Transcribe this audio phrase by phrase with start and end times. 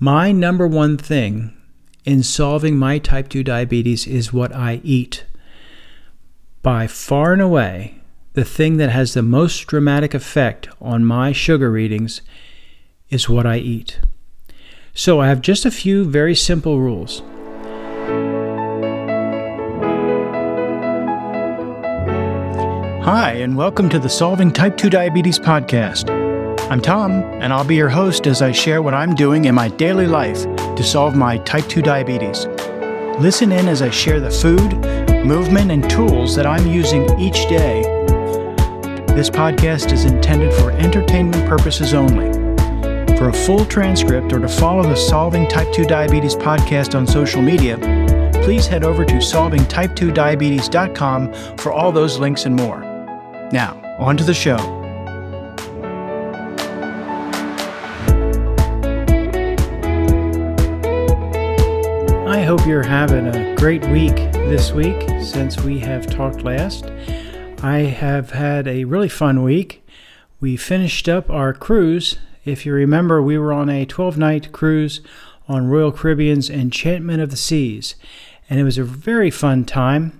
[0.00, 1.52] My number one thing
[2.04, 5.24] in solving my type 2 diabetes is what I eat.
[6.62, 7.96] By far and away,
[8.34, 12.22] the thing that has the most dramatic effect on my sugar readings
[13.10, 13.98] is what I eat.
[14.94, 17.24] So I have just a few very simple rules.
[23.02, 26.17] Hi, and welcome to the Solving Type 2 Diabetes podcast.
[26.70, 29.68] I'm Tom, and I'll be your host as I share what I'm doing in my
[29.68, 30.42] daily life
[30.76, 32.44] to solve my type 2 diabetes.
[33.18, 34.74] Listen in as I share the food,
[35.24, 37.80] movement, and tools that I'm using each day.
[39.14, 42.30] This podcast is intended for entertainment purposes only.
[43.16, 47.40] For a full transcript or to follow the Solving Type 2 Diabetes podcast on social
[47.40, 47.78] media,
[48.44, 52.80] please head over to solvingtype2diabetes.com for all those links and more.
[53.52, 54.77] Now, on to the show.
[62.48, 66.86] Hope you're having a great week this week since we have talked last.
[67.62, 69.86] I have had a really fun week.
[70.40, 72.16] We finished up our cruise.
[72.46, 75.02] If you remember, we were on a 12 night cruise
[75.46, 77.96] on Royal Caribbean's Enchantment of the Seas,
[78.48, 80.18] and it was a very fun time.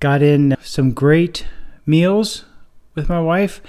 [0.00, 1.46] Got in some great
[1.84, 2.46] meals
[2.94, 3.60] with my wife,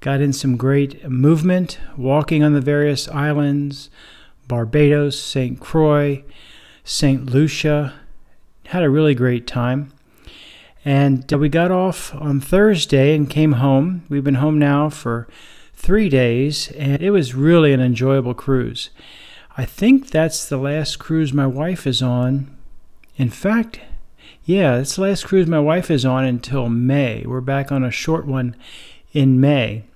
[0.00, 3.88] got in some great movement, walking on the various islands
[4.48, 5.60] Barbados, St.
[5.60, 6.24] Croix.
[6.88, 7.26] St.
[7.26, 7.94] Lucia.
[8.66, 9.92] Had a really great time.
[10.84, 14.04] And uh, we got off on Thursday and came home.
[14.08, 15.26] We've been home now for
[15.74, 18.90] three days, and it was really an enjoyable cruise.
[19.58, 22.56] I think that's the last cruise my wife is on.
[23.16, 23.80] In fact,
[24.44, 27.24] yeah, that's the last cruise my wife is on until May.
[27.26, 28.54] We're back on a short one
[29.12, 29.86] in May.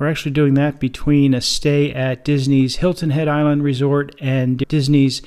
[0.00, 5.20] We're actually doing that between a stay at Disney's Hilton Head Island Resort and Disney's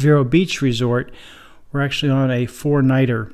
[0.00, 1.12] Vero Beach Resort.
[1.72, 3.32] We're actually on a four nighter.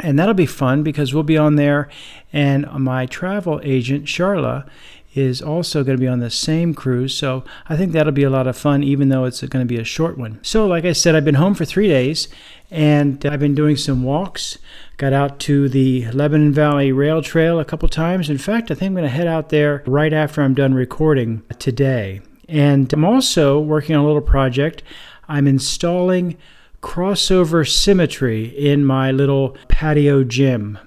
[0.00, 1.88] And that'll be fun because we'll be on there,
[2.32, 4.68] and my travel agent, Charla,
[5.14, 7.16] is also going to be on the same cruise.
[7.16, 9.80] So I think that'll be a lot of fun, even though it's going to be
[9.80, 10.40] a short one.
[10.42, 12.28] So, like I said, I've been home for three days
[12.70, 14.58] and I've been doing some walks.
[14.96, 18.28] Got out to the Lebanon Valley Rail Trail a couple times.
[18.28, 21.42] In fact, I think I'm going to head out there right after I'm done recording
[21.58, 22.20] today.
[22.48, 24.82] And I'm also working on a little project.
[25.28, 26.36] I'm installing
[26.82, 30.78] crossover symmetry in my little patio gym.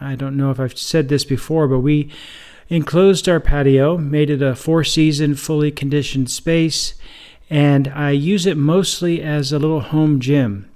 [0.00, 2.10] I don't know if I've said this before, but we
[2.68, 6.94] enclosed our patio, made it a four season, fully conditioned space,
[7.50, 10.70] and I use it mostly as a little home gym.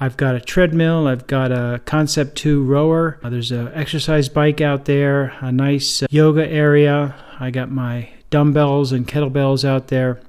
[0.00, 4.84] I've got a treadmill, I've got a Concept 2 rower, there's an exercise bike out
[4.84, 7.16] there, a nice uh, yoga area.
[7.40, 10.20] I got my dumbbells and kettlebells out there.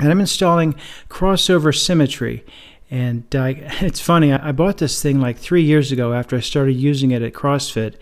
[0.00, 0.74] And I'm installing
[1.08, 2.44] crossover symmetry.
[2.90, 7.10] And it's funny, I bought this thing like three years ago after I started using
[7.10, 7.94] it at CrossFit.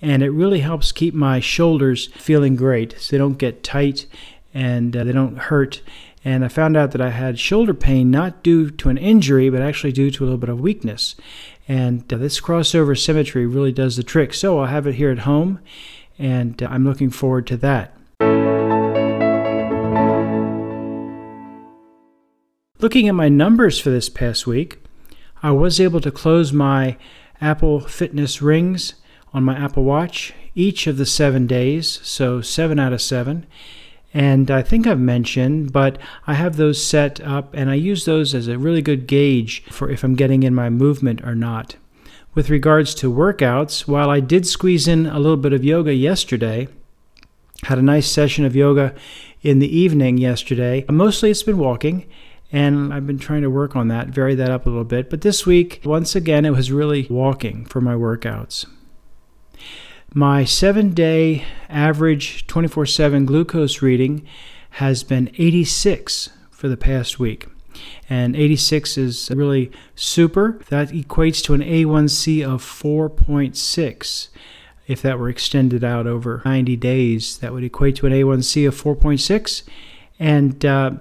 [0.00, 4.06] And it really helps keep my shoulders feeling great so they don't get tight
[4.54, 5.82] and uh, they don't hurt.
[6.24, 9.62] And I found out that I had shoulder pain not due to an injury, but
[9.62, 11.14] actually due to a little bit of weakness.
[11.68, 14.34] And uh, this crossover symmetry really does the trick.
[14.34, 15.60] So I'll have it here at home,
[16.18, 17.97] and uh, I'm looking forward to that.
[22.80, 24.78] Looking at my numbers for this past week,
[25.42, 26.96] I was able to close my
[27.40, 28.94] Apple Fitness rings
[29.34, 33.46] on my Apple Watch each of the seven days, so seven out of seven.
[34.14, 38.32] And I think I've mentioned, but I have those set up and I use those
[38.32, 41.74] as a really good gauge for if I'm getting in my movement or not.
[42.32, 46.68] With regards to workouts, while I did squeeze in a little bit of yoga yesterday,
[47.64, 48.94] had a nice session of yoga
[49.42, 50.84] in the evening yesterday.
[50.88, 52.06] Mostly it's been walking
[52.50, 55.10] and I've been trying to work on that, vary that up a little bit.
[55.10, 58.66] But this week, once again, it was really walking for my workouts.
[60.14, 64.26] My seven day average 24 7 glucose reading
[64.70, 67.46] has been 86 for the past week.
[68.08, 70.60] And 86 is really super.
[70.70, 74.28] That equates to an A1C of 4.6.
[74.86, 78.80] If that were extended out over 90 days, that would equate to an A1C of
[78.80, 79.62] 4.6.
[80.18, 80.92] And uh,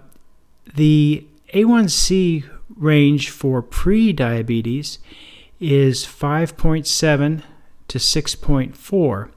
[0.76, 5.00] the a1C range for pre-diabetes
[5.60, 7.42] is 5.7
[7.88, 9.30] to 6.4.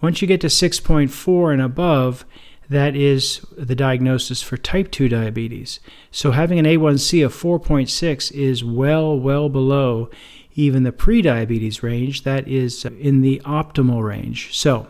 [0.00, 2.24] Once you get to 6.4 and above,
[2.68, 5.80] that is the diagnosis for type 2 diabetes.
[6.10, 10.10] So having an A1C of 4.6 is well, well below
[10.54, 12.22] even the pre-diabetes range.
[12.22, 14.56] That is in the optimal range.
[14.56, 14.86] So,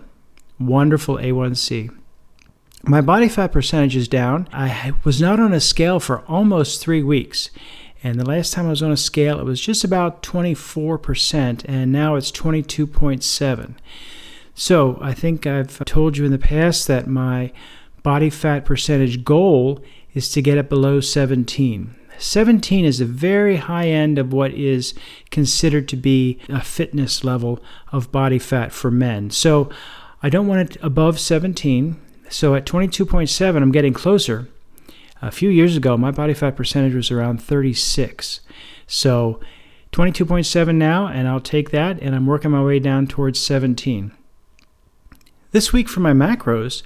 [0.58, 1.90] wonderful A1C.
[2.86, 4.46] My body fat percentage is down.
[4.52, 7.48] I was not on a scale for almost three weeks.
[8.02, 11.90] And the last time I was on a scale, it was just about 24%, and
[11.90, 13.74] now it's 22.7.
[14.54, 17.52] So I think I've told you in the past that my
[18.02, 19.82] body fat percentage goal
[20.12, 21.94] is to get it below 17.
[22.18, 24.92] 17 is the very high end of what is
[25.30, 29.30] considered to be a fitness level of body fat for men.
[29.30, 29.70] So
[30.22, 31.98] I don't want it above 17.
[32.34, 34.48] So at 22.7, I'm getting closer.
[35.22, 38.40] A few years ago, my body fat percentage was around 36.
[38.88, 39.38] So
[39.92, 44.10] 22.7 now, and I'll take that, and I'm working my way down towards 17.
[45.52, 46.82] This week for my macros,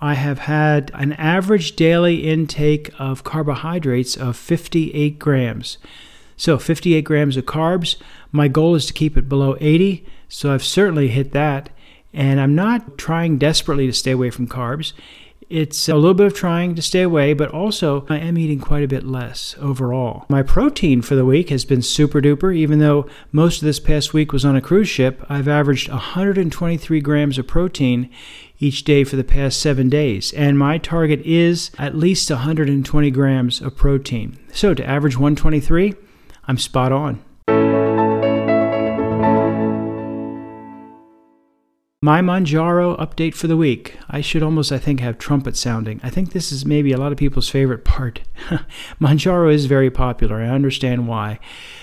[0.00, 5.78] I have had an average daily intake of carbohydrates of 58 grams.
[6.36, 7.96] So 58 grams of carbs.
[8.30, 11.70] My goal is to keep it below 80, so I've certainly hit that.
[12.14, 14.92] And I'm not trying desperately to stay away from carbs.
[15.50, 18.82] It's a little bit of trying to stay away, but also I am eating quite
[18.82, 20.24] a bit less overall.
[20.28, 24.14] My protein for the week has been super duper, even though most of this past
[24.14, 25.24] week was on a cruise ship.
[25.28, 28.10] I've averaged 123 grams of protein
[28.58, 33.60] each day for the past seven days, and my target is at least 120 grams
[33.60, 34.38] of protein.
[34.52, 35.94] So to average 123,
[36.48, 37.22] I'm spot on.
[42.04, 43.96] My Mounjaro update for the week.
[44.10, 46.00] I should almost, I think, have trumpet sounding.
[46.02, 48.20] I think this is maybe a lot of people's favorite part.
[49.00, 50.36] Mounjaro is very popular.
[50.36, 51.38] I understand why.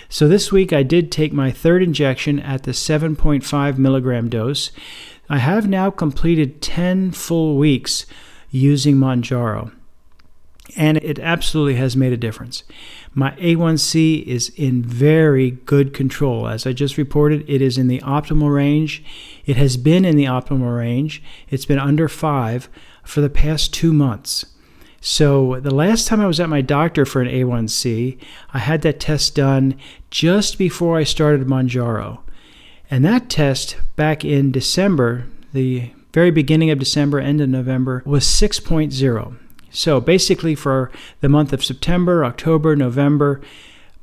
[0.10, 4.70] So this week I did take my third injection at the 7.5 milligram dose.
[5.28, 8.06] I have now completed 10 full weeks
[8.52, 9.72] using Mounjaro
[10.76, 12.64] and it absolutely has made a difference.
[13.14, 16.48] My A1C is in very good control.
[16.48, 19.04] As I just reported, it is in the optimal range.
[19.46, 21.22] It has been in the optimal range.
[21.50, 22.70] It's been under five
[23.04, 24.46] for the past two months.
[25.04, 28.20] So, the last time I was at my doctor for an A1C,
[28.54, 29.76] I had that test done
[30.12, 32.20] just before I started Mounjaro.
[32.90, 38.26] And that test back in December, the very beginning of December, end of November, was
[38.26, 39.38] 6.0.
[39.72, 40.92] So basically, for
[41.22, 43.42] the month of September, October, November,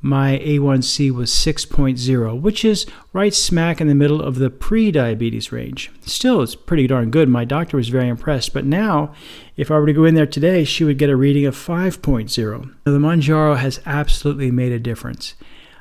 [0.00, 5.50] my A1C was 6.0, which is right smack in the middle of the pre diabetes
[5.50, 5.90] range.
[6.02, 7.28] Still, it's pretty darn good.
[7.28, 8.54] My doctor was very impressed.
[8.54, 9.12] But now,
[9.56, 12.74] if I were to go in there today, she would get a reading of 5.0.
[12.84, 15.34] the Mounjaro has absolutely made a difference.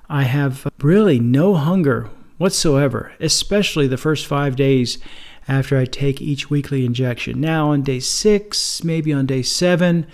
[0.10, 4.98] I have really no hunger whatsoever, especially the first five days
[5.47, 7.39] after I take each weekly injection.
[7.39, 10.05] Now, on day six, maybe on day seven,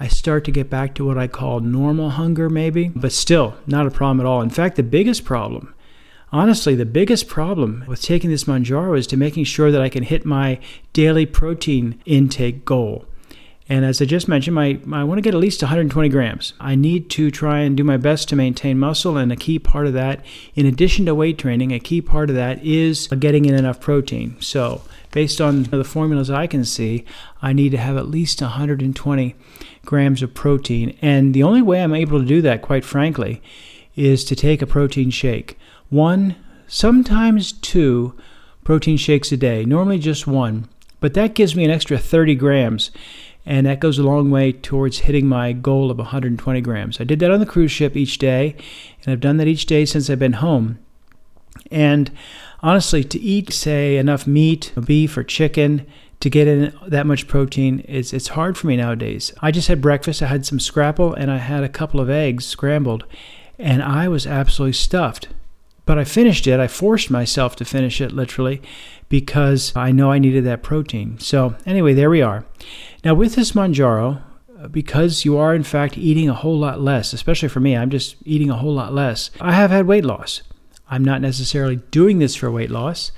[0.00, 3.86] I start to get back to what I call normal hunger, maybe, but still not
[3.86, 4.42] a problem at all.
[4.42, 5.72] In fact, the biggest problem,
[6.32, 10.02] honestly, the biggest problem with taking this Mounjaro is to making sure that I can
[10.02, 10.58] hit my
[10.92, 13.06] daily protein intake goal.
[13.66, 16.52] And as I just mentioned, my, I want to get at least 120 grams.
[16.60, 19.86] I need to try and do my best to maintain muscle, and a key part
[19.86, 20.24] of that,
[20.54, 23.80] in addition to weight training, a key part of that is uh, getting in enough
[23.80, 24.36] protein.
[24.40, 24.82] So,
[25.12, 27.06] based on the formulas I can see,
[27.40, 29.34] I need to have at least 120
[29.86, 30.98] grams of protein.
[31.00, 33.42] And the only way I'm able to do that, quite frankly,
[33.96, 35.58] is to take a protein shake.
[35.88, 38.14] One, sometimes two
[38.62, 40.68] protein shakes a day, normally just one,
[41.00, 42.90] but that gives me an extra 30 grams
[43.46, 47.00] and that goes a long way towards hitting my goal of 120 grams.
[47.00, 48.56] I did that on the cruise ship each day,
[49.02, 50.78] and I've done that each day since I've been home.
[51.70, 52.10] And
[52.62, 55.86] honestly, to eat, say, enough meat, beef, or chicken
[56.20, 59.32] to get in that much protein is it's hard for me nowadays.
[59.40, 60.22] I just had breakfast.
[60.22, 63.04] I had some scrapple, and I had a couple of eggs scrambled,
[63.58, 65.28] and I was absolutely stuffed.
[65.86, 66.60] But I finished it.
[66.60, 68.62] I forced myself to finish it literally
[69.08, 71.18] because I know I needed that protein.
[71.18, 72.44] So, anyway, there we are.
[73.04, 74.22] Now, with this Mounjaro,
[74.58, 77.90] uh, because you are in fact eating a whole lot less, especially for me, I'm
[77.90, 79.30] just eating a whole lot less.
[79.40, 80.42] I have had weight loss.
[80.88, 83.12] I'm not necessarily doing this for weight loss,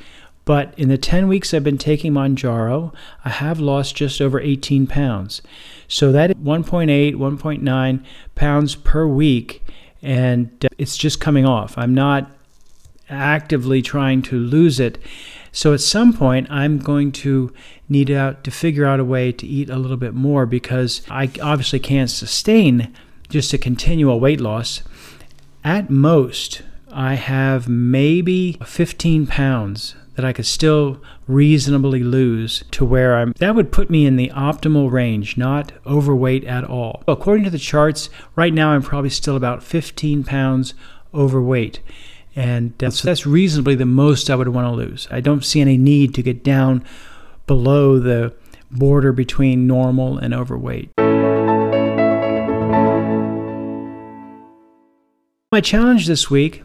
[0.45, 4.87] but in the 10 weeks I've been taking Mounjaro, I have lost just over 18
[4.87, 5.43] pounds.
[5.89, 9.63] So that 1.8, 1.9 pounds per week,
[10.03, 11.77] and uh, it's just coming off.
[11.77, 12.31] I'm not
[13.09, 14.99] actively trying to lose it.
[15.57, 17.51] So at some point, I'm going to
[17.89, 21.31] need out to figure out a way to eat a little bit more because I
[21.41, 22.95] obviously can't sustain
[23.31, 24.83] just a continual weight loss.
[25.65, 26.61] At most,
[26.93, 33.33] I have maybe 15 pounds that I could still reasonably lose to where I'm.
[33.39, 37.03] That would put me in the optimal range, not overweight at all.
[37.09, 40.75] According to the charts, right now I'm probably still about 15 pounds
[41.15, 41.81] overweight.
[42.37, 45.09] And uh, so that's reasonably the most I would want to lose.
[45.11, 46.85] I don't see any need to get down
[47.47, 48.35] below the
[48.71, 50.91] border between normal and overweight.
[55.51, 56.63] My challenge this week,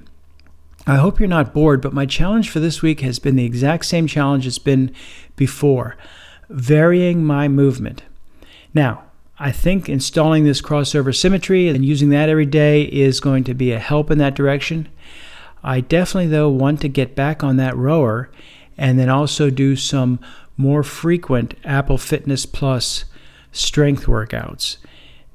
[0.86, 3.86] I hope you're not bored, but my challenge for this week has been the exact
[3.86, 4.94] same challenge it's been
[5.38, 5.96] before
[6.50, 8.04] varying my movement.
[8.74, 9.04] Now,
[9.40, 13.72] I think installing this crossover symmetry and using that every day is going to be
[13.72, 14.90] a help in that direction.
[15.63, 18.30] I definitely, though, want to get back on that rower
[18.77, 20.20] and then also do some
[20.58, 23.06] more frequent Apple Fitness Plus
[23.51, 24.77] strength workouts.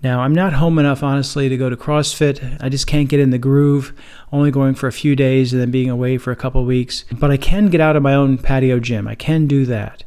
[0.03, 2.63] Now, I'm not home enough, honestly, to go to CrossFit.
[2.63, 3.93] I just can't get in the groove,
[4.31, 7.05] only going for a few days and then being away for a couple weeks.
[7.11, 9.09] But I can get out of my own patio gym.
[9.09, 10.05] I can do that.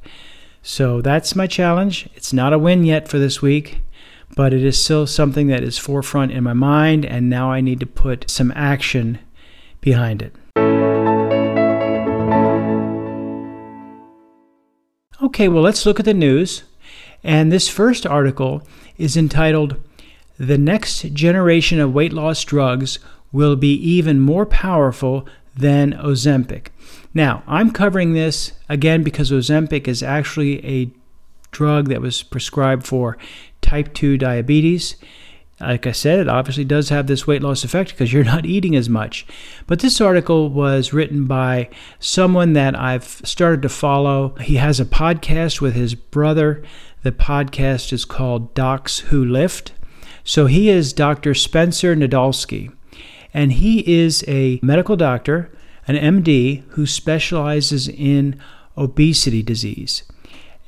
[0.62, 2.08] So that's my challenge.
[2.16, 3.82] It's not a win yet for this week,
[4.36, 7.80] but it is still something that is forefront in my mind, and now I need
[7.80, 9.20] to put some action
[9.82, 10.36] behind it.
[15.22, 16.64] Okay, well, let's look at the news.
[17.24, 18.66] And this first article
[18.98, 19.76] is entitled
[20.38, 23.00] The Next Generation of Weight Loss Drugs
[23.32, 26.68] Will Be Even More Powerful Than Ozempic.
[27.14, 30.92] Now, I'm covering this again because Ozempic is actually a
[31.52, 33.18] drug that was prescribed for
[33.62, 34.96] type 2 diabetes.
[35.62, 38.76] Like I said, it obviously does have this weight loss effect because you're not eating
[38.76, 39.26] as much.
[39.68, 44.36] But this article was written by someone that I've started to follow.
[44.36, 46.64] He has a podcast with his brother.
[47.04, 49.74] The podcast is called Docs Who Lift.
[50.24, 51.34] So he is Dr.
[51.34, 52.72] Spencer Nadolsky,
[53.34, 55.52] and he is a medical doctor,
[55.88, 58.40] an MD, who specializes in
[58.78, 60.04] obesity disease.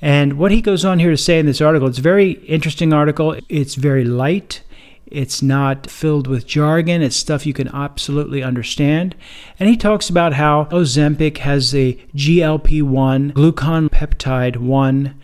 [0.01, 2.91] And what he goes on here to say in this article, it's a very interesting
[2.91, 3.37] article.
[3.49, 4.63] It's very light.
[5.11, 7.01] It's not filled with jargon.
[7.01, 9.15] It's stuff you can absolutely understand.
[9.59, 15.21] And he talks about how Ozempic has a GLP 1, glucagon peptide 1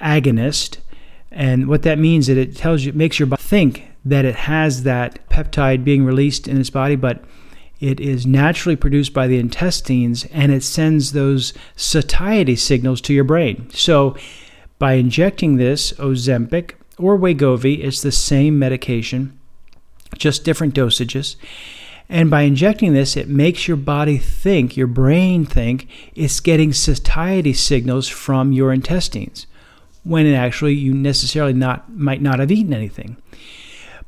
[0.00, 0.78] agonist.
[1.30, 4.24] And what that means is that it tells you, it makes your body think that
[4.24, 7.22] it has that peptide being released in its body, but
[7.80, 13.24] it is naturally produced by the intestines and it sends those satiety signals to your
[13.24, 13.68] brain.
[13.72, 14.16] So,
[14.78, 19.38] by injecting this Ozempic or Wegovy, it's the same medication,
[20.16, 21.36] just different dosages.
[22.08, 27.52] And by injecting this, it makes your body think, your brain think, it's getting satiety
[27.52, 29.46] signals from your intestines,
[30.04, 33.18] when actually you necessarily not might not have eaten anything.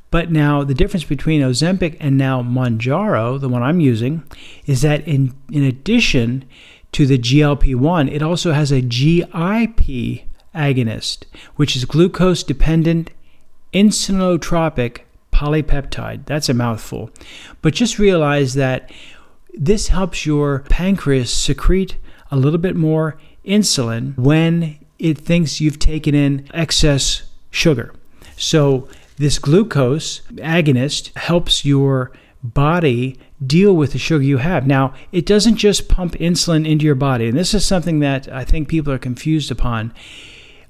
[0.09, 4.23] But now the difference between Ozempic and now Mounjaro, the one I'm using,
[4.65, 6.43] is that in, in addition
[6.91, 11.23] to the GLP 1, it also has a GIP agonist,
[11.55, 13.11] which is glucose dependent
[13.73, 16.25] insulinotropic polypeptide.
[16.25, 17.09] That's a mouthful.
[17.61, 18.91] But just realize that
[19.53, 21.97] this helps your pancreas secrete
[22.29, 27.93] a little bit more insulin when it thinks you've taken in excess sugar.
[28.37, 32.11] So this glucose agonist helps your
[32.43, 34.65] body deal with the sugar you have.
[34.65, 38.45] Now, it doesn't just pump insulin into your body, and this is something that I
[38.45, 39.93] think people are confused upon.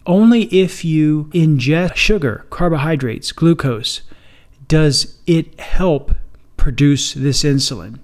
[0.06, 4.02] Only if you ingest sugar, carbohydrates, glucose,
[4.68, 6.16] does it help
[6.58, 8.00] produce this insulin.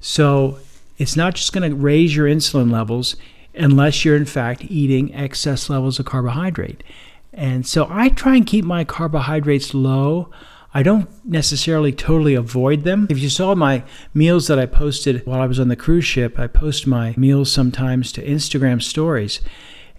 [0.00, 0.58] So,
[0.98, 3.16] it's not just going to raise your insulin levels
[3.54, 6.84] unless you're in fact eating excess levels of carbohydrate.
[7.32, 10.30] And so I try and keep my carbohydrates low.
[10.74, 13.06] I don't necessarily totally avoid them.
[13.08, 13.82] If you saw my
[14.14, 17.50] meals that I posted while I was on the cruise ship, I post my meals
[17.50, 19.40] sometimes to Instagram stories.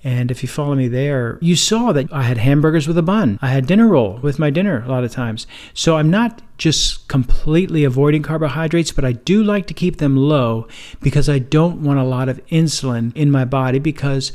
[0.03, 3.37] And if you follow me there, you saw that I had hamburgers with a bun.
[3.41, 5.45] I had dinner roll with my dinner a lot of times.
[5.73, 10.67] So I'm not just completely avoiding carbohydrates, but I do like to keep them low
[11.01, 14.31] because I don't want a lot of insulin in my body because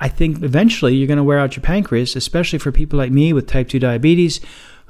[0.00, 3.32] I think eventually you're going to wear out your pancreas, especially for people like me
[3.32, 4.40] with type 2 diabetes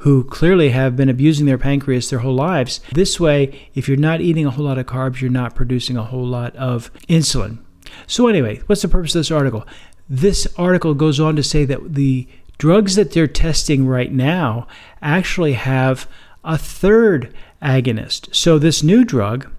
[0.01, 2.81] who clearly have been abusing their pancreas their whole lives.
[2.93, 6.03] This way, if you're not eating a whole lot of carbs, you're not producing a
[6.03, 7.59] whole lot of insulin.
[8.07, 9.67] So, anyway, what's the purpose of this article?
[10.09, 14.67] This article goes on to say that the drugs that they're testing right now
[15.03, 16.09] actually have
[16.45, 18.35] a third agonist.
[18.35, 19.51] So, this new drug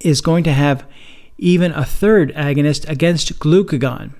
[0.00, 0.84] is going to have
[1.38, 4.12] even a third agonist against glucagon.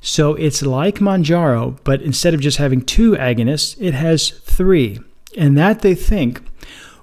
[0.00, 5.00] So it's like Mounjaro, but instead of just having two agonists, it has three.
[5.36, 6.42] And that they think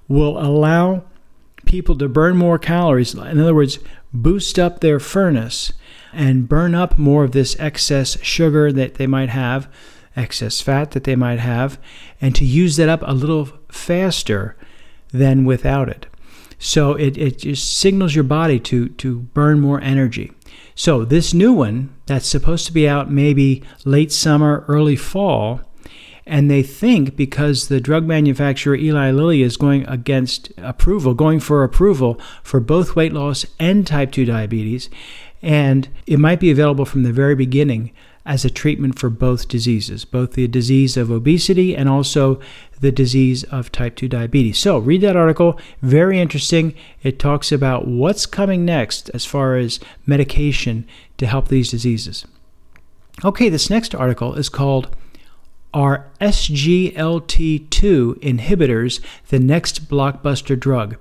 [0.08, 1.04] will allow
[1.66, 3.14] people to burn more calories.
[3.14, 3.80] In other words,
[4.14, 5.74] boost up their furnace
[6.16, 9.72] and burn up more of this excess sugar that they might have,
[10.16, 11.78] excess fat that they might have,
[12.22, 14.56] and to use that up a little faster
[15.12, 16.08] than without it.
[16.58, 20.32] So it, it just signals your body to, to burn more energy.
[20.74, 25.62] So, this new one that's supposed to be out maybe late summer, early fall,
[26.26, 31.64] and they think because the drug manufacturer Eli Lilly is going against approval, going for
[31.64, 34.90] approval for both weight loss and type 2 diabetes,
[35.46, 37.92] and it might be available from the very beginning
[38.26, 42.40] as a treatment for both diseases, both the disease of obesity and also
[42.82, 44.58] the disease of type 2 diabetes.
[44.58, 46.74] So, read that article, very interesting.
[47.04, 50.88] It talks about what's coming next as far as medication
[51.18, 52.26] to help these diseases.
[53.24, 54.96] Okay, this next article is called
[55.76, 57.70] Are SGLT2
[58.20, 60.98] inhibitors the next blockbuster drug?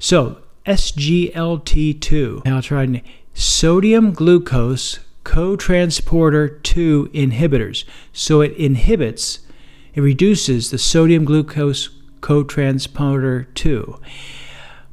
[0.00, 2.86] So, SGLT2, now I'll try
[3.34, 7.84] sodium glucose cotransporter 2 inhibitors.
[8.12, 9.40] So it inhibits,
[9.94, 14.00] it reduces the sodium glucose cotransporter 2.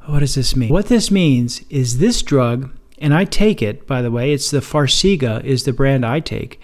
[0.06, 0.70] What does this mean?
[0.70, 4.58] What this means is this drug, and I take it, by the way, it's the
[4.58, 6.60] Farxiga is the brand I take.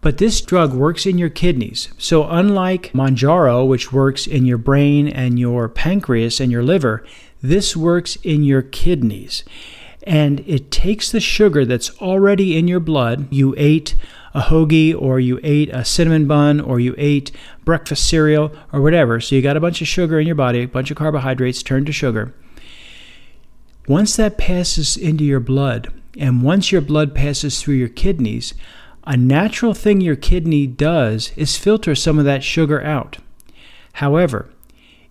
[0.00, 1.88] But this drug works in your kidneys.
[1.96, 7.04] So, unlike Mounjaro, which works in your brain and your pancreas and your liver,
[7.40, 9.44] this works in your kidneys
[10.04, 13.28] and it takes the sugar that's already in your blood.
[13.30, 13.94] You ate
[14.34, 17.32] a hoagie, or you ate a cinnamon bun, or you ate
[17.64, 19.20] breakfast cereal, or whatever.
[19.20, 21.86] So you got a bunch of sugar in your body, a bunch of carbohydrates turned
[21.86, 22.34] to sugar.
[23.86, 28.54] Once that passes into your blood, and once your blood passes through your kidneys,
[29.04, 33.18] a natural thing your kidney does is filter some of that sugar out.
[33.94, 34.48] However,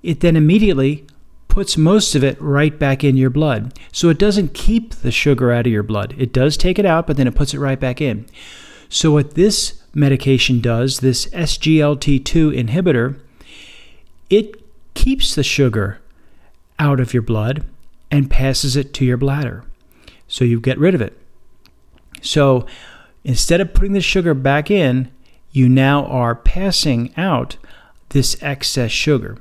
[0.01, 1.05] it then immediately
[1.51, 3.77] puts most of it right back in your blood.
[3.91, 6.15] So it doesn't keep the sugar out of your blood.
[6.17, 8.25] It does take it out, but then it puts it right back in.
[8.87, 13.19] So what this medication does, this SGLT2 inhibitor,
[14.29, 15.99] it keeps the sugar
[16.79, 17.65] out of your blood
[18.09, 19.65] and passes it to your bladder.
[20.29, 21.17] So you get rid of it.
[22.21, 22.65] So
[23.25, 25.11] instead of putting the sugar back in,
[25.51, 27.57] you now are passing out
[28.09, 29.37] this excess sugar.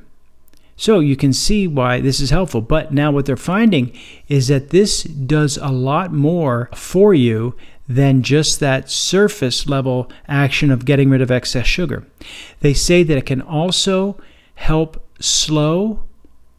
[0.81, 2.63] So you can see why this is helpful.
[2.63, 3.93] But now what they're finding
[4.29, 7.55] is that this does a lot more for you
[7.87, 12.07] than just that surface level action of getting rid of excess sugar.
[12.61, 14.17] They say that it can also
[14.55, 16.05] help slow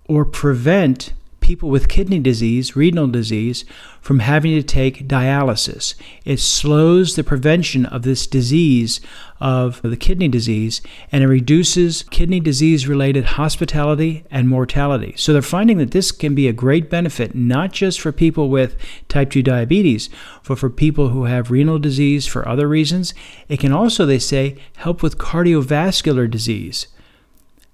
[0.07, 3.65] or prevent people with kidney disease, renal disease,
[3.99, 5.95] from having to take dialysis.
[6.23, 9.01] It slows the prevention of this disease
[9.39, 15.13] of the kidney disease and it reduces kidney disease related hospitality and mortality.
[15.17, 18.75] So they're finding that this can be a great benefit not just for people with
[19.07, 20.09] type 2 diabetes,
[20.47, 23.13] but for people who have renal disease for other reasons.
[23.49, 26.87] It can also, they say, help with cardiovascular disease.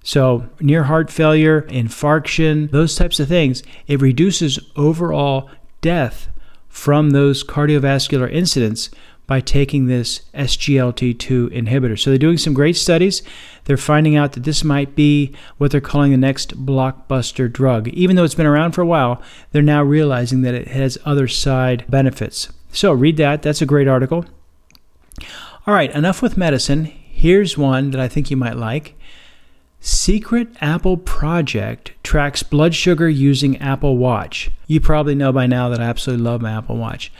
[0.07, 5.49] So, near heart failure, infarction, those types of things, it reduces overall
[5.81, 6.29] death
[6.69, 8.89] from those cardiovascular incidents
[9.25, 11.99] by taking this SGLT2 inhibitor.
[11.99, 13.21] So, they're doing some great studies.
[13.65, 17.89] They're finding out that this might be what they're calling the next blockbuster drug.
[17.89, 21.27] Even though it's been around for a while, they're now realizing that it has other
[21.27, 22.47] side benefits.
[22.71, 23.41] So, read that.
[23.41, 24.23] That's a great article.
[25.67, 26.85] All right, enough with medicine.
[26.85, 28.96] Here's one that I think you might like.
[29.79, 34.49] Secret Apple Project tracks blood sugar using Apple Watch.
[34.65, 37.11] You probably know by now that I absolutely love my Apple Watch.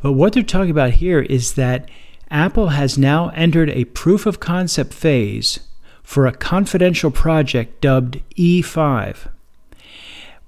[0.00, 1.88] But what they're talking about here is that
[2.30, 5.60] Apple has now entered a proof of concept phase
[6.02, 9.28] for a confidential project dubbed E5.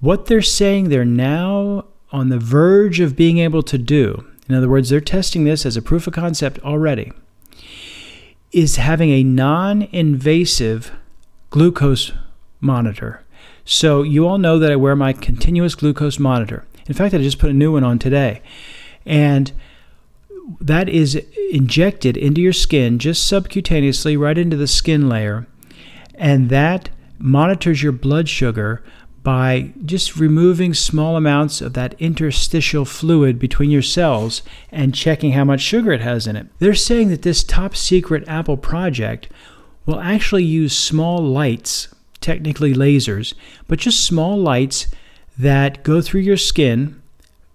[0.00, 4.68] What they're saying they're now on the verge of being able to do, in other
[4.68, 7.12] words, they're testing this as a proof of concept already,
[8.52, 10.92] is having a non invasive
[11.50, 12.12] glucose
[12.60, 13.24] monitor.
[13.64, 16.64] So you all know that I wear my continuous glucose monitor.
[16.86, 18.42] In fact, I just put a new one on today.
[19.04, 19.52] And
[20.60, 21.16] that is
[21.50, 25.46] injected into your skin just subcutaneously right into the skin layer.
[26.14, 28.82] And that monitors your blood sugar
[29.22, 35.42] by just removing small amounts of that interstitial fluid between your cells and checking how
[35.42, 36.46] much sugar it has in it.
[36.60, 39.28] They're saying that this top secret Apple project
[39.86, 41.88] will actually use small lights,
[42.20, 43.34] technically lasers,
[43.68, 44.88] but just small lights
[45.38, 47.00] that go through your skin.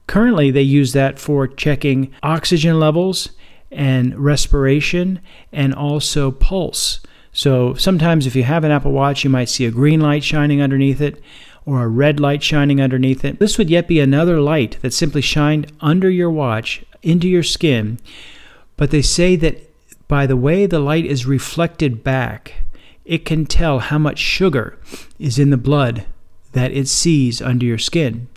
[0.08, 3.30] Currently, they use that for checking oxygen levels
[3.72, 5.20] and respiration
[5.52, 7.00] and also pulse.
[7.34, 10.62] So sometimes, if you have an Apple Watch, you might see a green light shining
[10.62, 11.22] underneath it
[11.66, 13.40] or a red light shining underneath it.
[13.40, 18.00] This would yet be another light that simply shined under your watch into your skin.
[18.78, 19.71] But they say that
[20.12, 22.56] by the way the light is reflected back,
[23.06, 24.78] it can tell how much sugar
[25.18, 26.06] is in the blood
[26.52, 28.28] that it sees under your skin.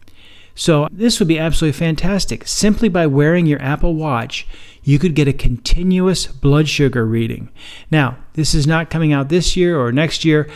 [0.55, 2.47] So, this would be absolutely fantastic.
[2.47, 4.47] Simply by wearing your Apple Watch,
[4.85, 7.49] you could get a continuous blood sugar reading.
[7.91, 10.49] Now, this is not coming out this year or next year,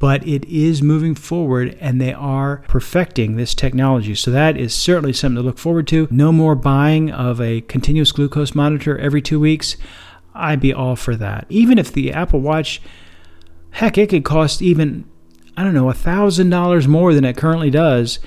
[0.00, 4.16] but it is moving forward and they are perfecting this technology.
[4.16, 6.08] So that is certainly something to look forward to.
[6.10, 9.76] No more buying of a continuous glucose monitor every two weeks.
[10.36, 11.46] I'd be all for that.
[11.48, 12.80] Even if the Apple Watch,
[13.70, 15.08] heck, it could cost even,
[15.56, 18.18] I don't know, a $1,000 more than it currently does.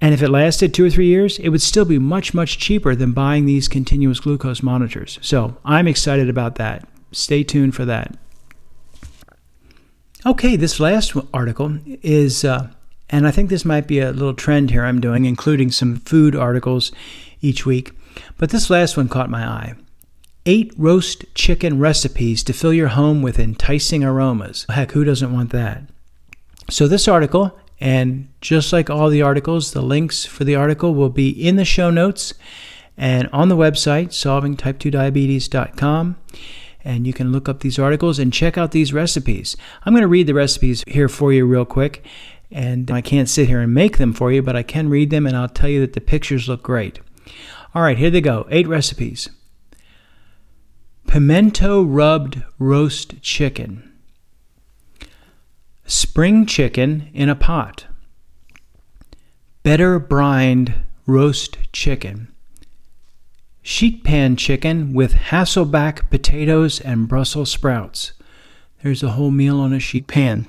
[0.00, 2.94] And if it lasted two or three years, it would still be much, much cheaper
[2.94, 5.18] than buying these continuous glucose monitors.
[5.22, 6.88] So I'm excited about that.
[7.12, 8.16] Stay tuned for that.
[10.24, 12.70] Okay, this last article is, uh,
[13.10, 16.34] and I think this might be a little trend here I'm doing, including some food
[16.34, 16.92] articles
[17.40, 17.92] each week.
[18.38, 19.74] But this last one caught my eye.
[20.44, 24.66] Eight roast chicken recipes to fill your home with enticing aromas.
[24.68, 25.84] Heck, who doesn't want that?
[26.68, 31.10] So, this article, and just like all the articles, the links for the article will
[31.10, 32.34] be in the show notes
[32.96, 36.16] and on the website, solvingtype2diabetes.com
[36.84, 39.56] and you can look up these articles and check out these recipes.
[39.84, 42.04] I'm going to read the recipes here for you real quick,
[42.50, 45.24] and I can't sit here and make them for you, but I can read them
[45.26, 46.98] and I'll tell you that the pictures look great.
[47.74, 49.30] All right, here they go eight recipes
[51.12, 53.92] pimento rubbed roast chicken,
[55.84, 57.84] spring chicken in a pot,
[59.62, 60.72] better brined
[61.04, 62.28] roast chicken
[63.60, 68.12] sheet pan chicken with Hasselback potatoes and Brussels sprouts.
[68.82, 70.48] There's a whole meal on a sheet pan.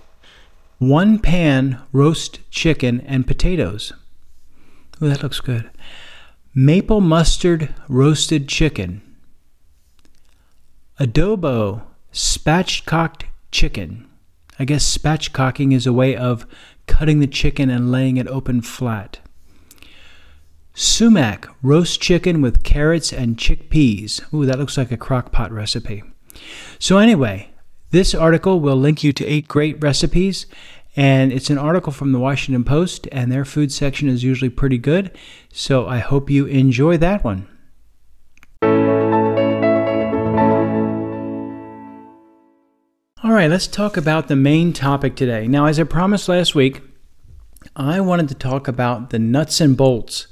[0.78, 3.91] One pan roast chicken and potatoes.
[5.02, 5.69] Oh, that looks good.
[6.56, 9.02] Maple mustard roasted chicken.
[10.99, 11.82] Adobo
[12.13, 14.08] spatchcocked chicken.
[14.60, 16.45] I guess spatchcocking is a way of
[16.86, 19.17] cutting the chicken and laying it open flat.
[20.75, 24.21] Sumac roast chicken with carrots and chickpeas.
[24.32, 26.03] Ooh, that looks like a crock pot recipe.
[26.77, 27.49] So, anyway,
[27.89, 30.45] this article will link you to eight great recipes,
[30.95, 34.77] and it's an article from the Washington Post, and their food section is usually pretty
[34.77, 35.15] good.
[35.51, 37.47] So, I hope you enjoy that one.
[43.23, 45.47] All right, let's talk about the main topic today.
[45.47, 46.81] Now, as I promised last week,
[47.73, 50.27] I wanted to talk about the nuts and bolts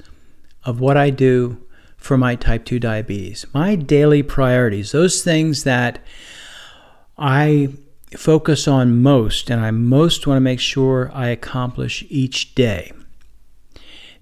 [0.65, 3.45] of what I do for my type 2 diabetes.
[3.53, 6.05] My daily priorities, those things that
[7.17, 7.69] I
[8.17, 12.91] focus on most and I most want to make sure I accomplish each day.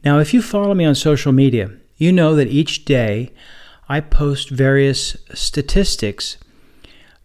[0.05, 3.31] Now, if you follow me on social media, you know that each day
[3.89, 6.37] I post various statistics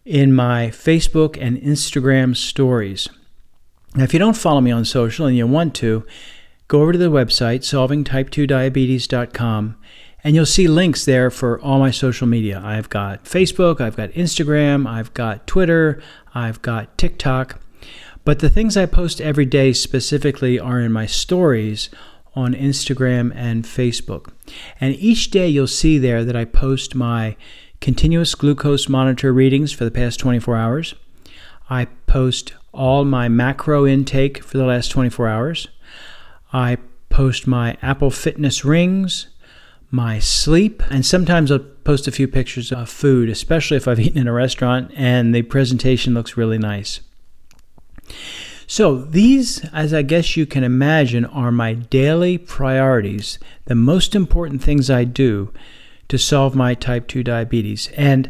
[0.05, 3.09] in my Facebook and Instagram stories.
[3.95, 6.05] Now, if you don't follow me on social and you want to,
[6.67, 9.77] go over to the website, solvingtype2diabetes.com,
[10.23, 12.61] and you'll see links there for all my social media.
[12.63, 16.01] I've got Facebook, I've got Instagram, I've got Twitter,
[16.33, 17.61] I've got TikTok.
[18.23, 21.89] But the things I post every day specifically are in my stories
[22.35, 24.33] on Instagram and Facebook.
[24.81, 27.37] And each day you'll see there that I post my
[27.81, 30.95] continuous glucose monitor readings for the past 24 hours.
[31.69, 35.67] I post all my macro intake for the last 24 hours.
[36.53, 36.77] I
[37.09, 39.27] post my Apple Fitness rings,
[39.89, 44.19] my sleep, and sometimes I'll post a few pictures of food, especially if I've eaten
[44.19, 46.99] in a restaurant and the presentation looks really nice.
[48.67, 54.63] So, these, as I guess you can imagine, are my daily priorities, the most important
[54.63, 55.53] things I do
[56.09, 57.89] to solve my type 2 diabetes.
[57.95, 58.29] And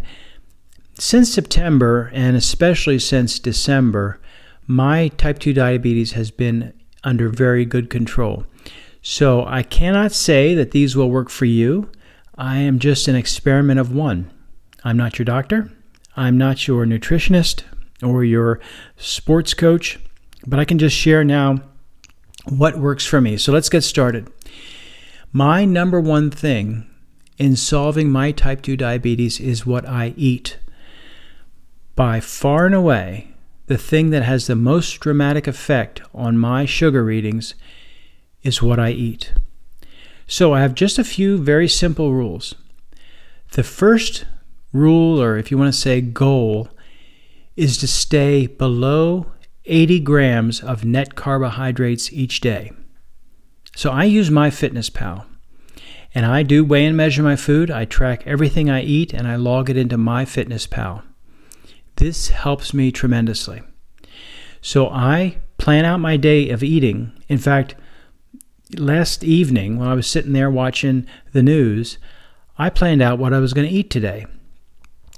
[0.97, 4.19] since September, and especially since December,
[4.65, 8.45] my type 2 diabetes has been under very good control.
[9.01, 11.91] So I cannot say that these will work for you.
[12.37, 14.31] I am just an experiment of one.
[14.83, 15.71] I'm not your doctor.
[16.17, 17.63] I'm not your nutritionist
[18.01, 18.59] or your
[18.97, 19.99] sports coach,
[20.47, 21.57] but I can just share now
[22.47, 23.37] what works for me.
[23.37, 24.31] So let's get started.
[25.31, 26.89] My number one thing
[27.37, 30.57] in solving my type 2 diabetes is what I eat.
[31.95, 33.35] By far and away,
[33.67, 37.55] the thing that has the most dramatic effect on my sugar readings
[38.43, 39.33] is what I eat.
[40.27, 42.55] So I have just a few very simple rules.
[43.51, 44.25] The first
[44.73, 46.69] rule, or if you want to say goal,
[47.55, 49.31] is to stay below
[49.65, 52.71] 80 grams of net carbohydrates each day.
[53.75, 55.25] So I use MyFitnessPal.
[56.15, 57.69] And I do weigh and measure my food.
[57.69, 61.03] I track everything I eat and I log it into MyFitnessPal.
[61.97, 63.61] This helps me tremendously.
[64.61, 67.11] So I plan out my day of eating.
[67.27, 67.75] In fact,
[68.77, 71.97] last evening when I was sitting there watching the news,
[72.57, 74.25] I planned out what I was going to eat today.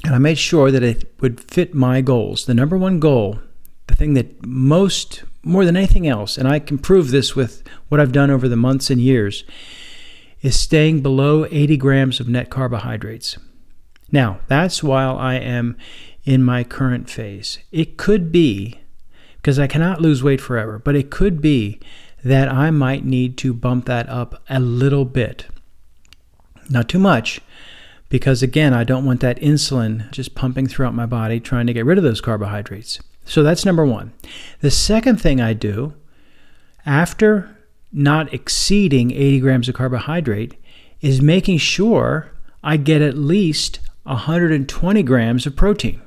[0.03, 2.45] And I made sure that it would fit my goals.
[2.45, 3.39] The number one goal,
[3.85, 7.99] the thing that most, more than anything else, and I can prove this with what
[7.99, 9.43] I've done over the months and years,
[10.41, 13.37] is staying below 80 grams of net carbohydrates.
[14.11, 15.77] Now, that's while I am
[16.23, 17.59] in my current phase.
[17.71, 18.79] It could be,
[19.37, 21.79] because I cannot lose weight forever, but it could be
[22.23, 25.47] that I might need to bump that up a little bit.
[26.69, 27.41] Not too much,
[28.09, 31.85] because again, I don't want that insulin just pumping throughout my body trying to get
[31.85, 32.99] rid of those carbohydrates.
[33.25, 34.13] So that's number one.
[34.61, 35.93] The second thing I do
[36.85, 37.56] after
[37.97, 40.55] not exceeding 80 grams of carbohydrate
[41.01, 42.31] is making sure
[42.63, 46.01] I get at least 120 grams of protein.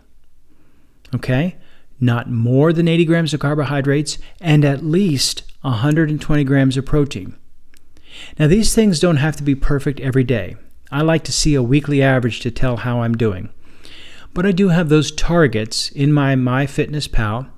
[1.15, 1.57] Okay?
[1.99, 7.35] Not more than 80 grams of carbohydrates and at least 120 grams of protein.
[8.39, 10.57] Now, these things don't have to be perfect every day.
[10.91, 13.51] I like to see a weekly average to tell how I'm doing.
[14.33, 17.49] But I do have those targets in my MyFitnessPal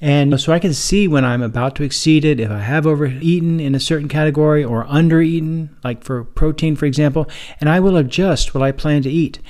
[0.00, 3.60] and so I can see when I'm about to exceed it, if I have overeaten
[3.60, 7.28] in a certain category or undereaten, like for protein, for example,
[7.60, 9.40] and I will adjust what I plan to eat.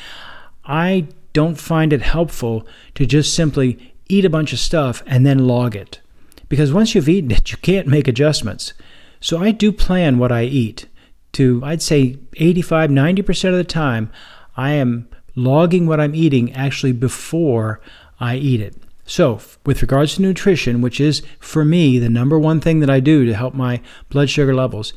[0.65, 5.47] I don't find it helpful to just simply eat a bunch of stuff and then
[5.47, 6.01] log it.
[6.49, 8.73] Because once you've eaten it, you can't make adjustments.
[9.21, 10.87] So I do plan what I eat
[11.33, 14.11] to, I'd say 85, 90% of the time,
[14.57, 17.81] I am logging what I'm eating actually before
[18.19, 18.77] I eat it.
[19.11, 23.01] So, with regards to nutrition, which is for me the number one thing that I
[23.01, 24.93] do to help my blood sugar levels,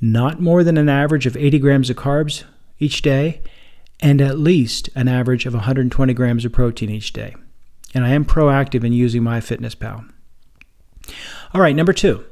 [0.00, 2.44] not more than an average of 80 grams of carbs
[2.78, 3.42] each day,
[4.00, 7.34] and at least an average of 120 grams of protein each day.
[7.92, 10.06] And I am proactive in using my fitness pal.
[11.52, 12.24] All right, number two.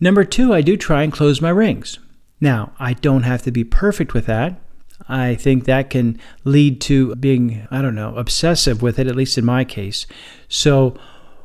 [0.00, 2.00] Number two, I do try and close my rings.
[2.40, 4.60] Now, I don't have to be perfect with that.
[5.08, 9.36] I think that can lead to being, I don't know, obsessive with it, at least
[9.36, 10.06] in my case.
[10.48, 10.96] So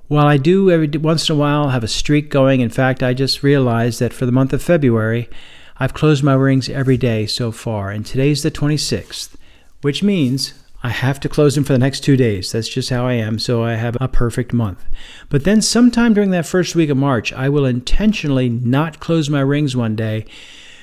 [0.08, 3.14] while I do every once in a while have a streak going, in fact, I
[3.14, 5.30] just realized that for the month of February,
[5.78, 9.36] I've closed my rings every day so far, and today's the 26th,
[9.82, 12.52] which means I have to close them for the next two days.
[12.52, 14.84] That's just how I am, so I have a perfect month.
[15.30, 19.42] But then, sometime during that first week of March, I will intentionally not close my
[19.42, 20.26] rings one day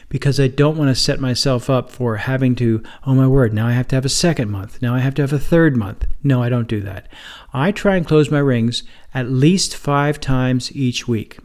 [0.08, 3.66] because I don't want to set myself up for having to, oh my word, now
[3.66, 4.80] I have to have a second month.
[4.80, 6.06] Now I have to have a third month.
[6.22, 7.08] No, I don't do that.
[7.52, 8.82] I try and close my rings
[9.14, 11.38] at least five times each week.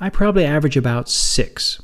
[0.00, 1.80] I probably average about six.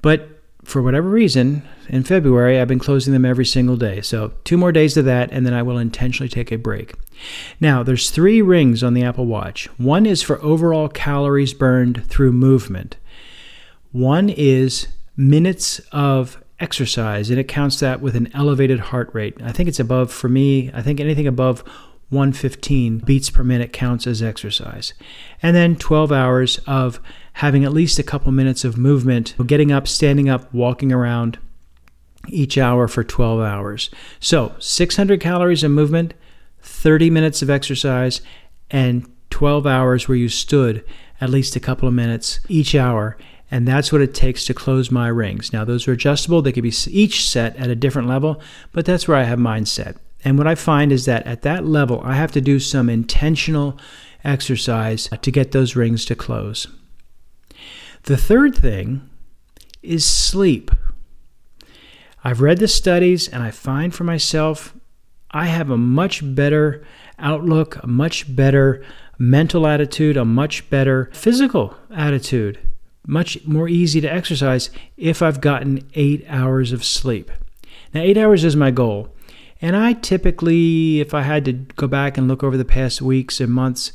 [0.00, 0.28] But
[0.64, 4.00] for whatever reason, in February, I've been closing them every single day.
[4.02, 6.94] So, two more days of that, and then I will intentionally take a break.
[7.60, 9.66] Now, there's three rings on the Apple Watch.
[9.78, 12.96] One is for overall calories burned through movement.
[13.92, 19.36] One is minutes of exercise, and it counts that with an elevated heart rate.
[19.42, 21.60] I think it's above, for me, I think anything above
[22.10, 24.94] 115 beats per minute counts as exercise.
[25.42, 27.00] And then 12 hours of
[27.34, 31.38] having at least a couple minutes of movement, getting up, standing up, walking around
[32.28, 33.90] each hour for 12 hours.
[34.20, 36.14] So 600 calories of movement,
[36.60, 38.20] 30 minutes of exercise,
[38.70, 40.84] and 12 hours where you stood
[41.20, 43.16] at least a couple of minutes each hour
[43.50, 45.52] and that's what it takes to close my rings.
[45.52, 48.40] Now, those are adjustable, they can be each set at a different level,
[48.72, 49.96] but that's where I have mine set.
[50.24, 53.78] And what I find is that at that level, I have to do some intentional
[54.24, 56.66] exercise to get those rings to close.
[58.04, 59.08] The third thing
[59.82, 60.70] is sleep.
[62.24, 64.74] I've read the studies and I find for myself
[65.30, 66.84] I have a much better
[67.18, 68.84] outlook, a much better
[69.18, 72.58] mental attitude, a much better physical attitude
[73.08, 77.30] much more easy to exercise if I've gotten eight hours of sleep.
[77.94, 79.08] Now, eight hours is my goal.
[79.60, 83.40] And I typically, if I had to go back and look over the past weeks
[83.40, 83.92] and months,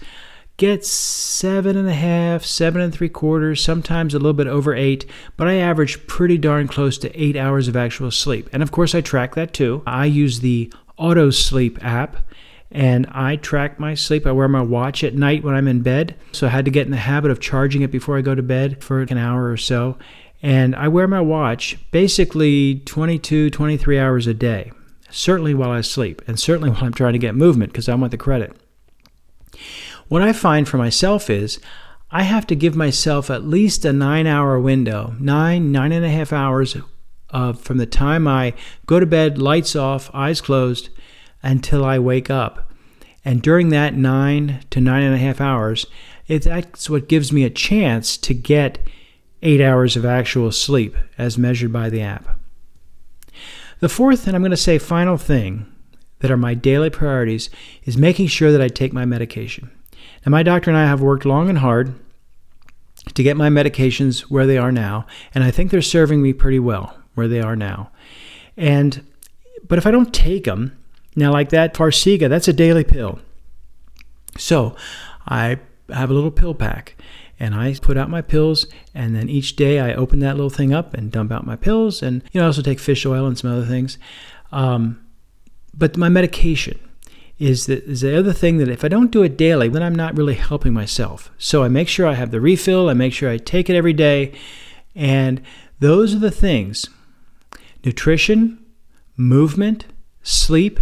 [0.58, 5.06] get seven and a half, seven and three quarters, sometimes a little bit over eight,
[5.38, 8.50] but I average pretty darn close to eight hours of actual sleep.
[8.52, 9.84] And of course, I track that too.
[9.86, 12.18] I use the Auto Sleep app
[12.74, 14.26] and I track my sleep.
[14.26, 16.16] I wear my watch at night when I'm in bed.
[16.32, 18.42] So I had to get in the habit of charging it before I go to
[18.42, 19.98] bed for an hour or so.
[20.42, 24.72] And I wear my watch basically 22, 23 hours a day,
[25.10, 28.12] certainly while I sleep, and certainly while I'm trying to get movement because I want
[28.12, 28.58] the credit.
[30.08, 31.60] What I find for myself is
[32.10, 36.10] I have to give myself at least a nine hour window, nine, nine and a
[36.10, 36.76] half hours
[37.30, 38.54] of from the time I
[38.86, 40.90] go to bed, lights off, eyes closed,
[41.44, 42.72] until I wake up.
[43.26, 45.86] And during that nine to nine and a half hours,
[46.28, 48.80] it, that's what gives me a chance to get
[49.42, 52.40] eight hours of actual sleep as measured by the app.
[53.80, 55.66] The fourth, and I'm going to say final thing
[56.20, 57.50] that are my daily priorities,
[57.84, 59.70] is making sure that I take my medication.
[60.26, 61.94] Now, my doctor and I have worked long and hard
[63.14, 66.60] to get my medications where they are now, and I think they're serving me pretty
[66.60, 67.92] well where they are now.
[68.56, 69.06] And
[69.68, 70.78] but if I don't take them,
[71.16, 73.20] now like that Farxiga, that's a daily pill.
[74.38, 74.76] So
[75.28, 76.96] I have a little pill pack
[77.40, 80.74] and I put out my pills and then each day I open that little thing
[80.74, 83.38] up and dump out my pills and you know I also take fish oil and
[83.38, 83.98] some other things.
[84.52, 85.06] Um,
[85.74, 86.80] but my medication
[87.40, 89.96] is the, is the other thing that if I don't do it daily, then I'm
[89.96, 91.32] not really helping myself.
[91.38, 93.94] So I make sure I have the refill, I make sure I take it every
[93.94, 94.34] day,
[94.96, 95.42] and
[95.80, 96.88] those are the things
[97.84, 98.64] nutrition,
[99.18, 99.86] movement,
[100.22, 100.80] sleep,